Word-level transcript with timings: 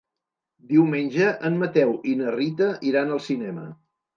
Diumenge 0.71 1.27
en 1.51 1.59
Mateu 1.65 1.93
i 2.13 2.17
na 2.23 2.35
Rita 2.39 2.73
iran 2.93 3.17
al 3.19 3.25
cinema. 3.31 3.71